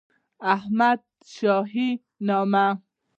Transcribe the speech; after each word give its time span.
احمدشاهي 0.53 1.89
شهنامه 1.99 2.65